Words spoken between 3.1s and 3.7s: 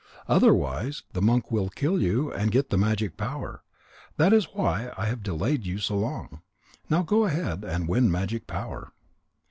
power.